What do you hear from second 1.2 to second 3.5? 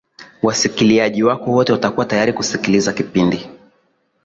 wako wote watakuwa tayari kusikiliza kipindi